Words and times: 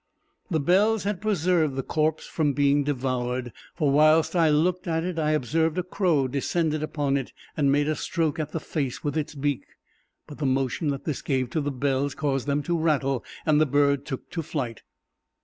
The 0.49 0.59
bells 0.59 1.03
had 1.03 1.21
preserved 1.21 1.75
the 1.75 1.83
corpse 1.83 2.25
from 2.25 2.53
being 2.53 2.83
devoured; 2.83 3.53
for 3.75 3.91
whilst 3.91 4.35
I 4.35 4.49
looked 4.49 4.87
at 4.87 5.03
it 5.03 5.19
I 5.19 5.29
observed 5.33 5.77
a 5.77 5.83
crow 5.83 6.27
descend 6.27 6.73
upon 6.73 7.17
it, 7.17 7.33
and 7.55 7.71
make 7.71 7.85
a 7.85 7.93
stroke 7.95 8.39
at 8.39 8.51
the 8.51 8.59
face 8.59 9.03
with 9.03 9.15
its 9.15 9.35
beak, 9.35 9.63
but 10.25 10.39
the 10.39 10.47
motion 10.47 10.87
that 10.87 11.05
this 11.05 11.21
gave 11.21 11.51
to 11.51 11.61
the 11.61 11.69
bells 11.69 12.15
caused 12.15 12.47
them 12.47 12.63
to 12.63 12.79
rattle, 12.79 13.23
and 13.45 13.61
the 13.61 13.67
bird 13.67 14.03
took 14.07 14.27
to 14.31 14.41
flight. 14.41 14.81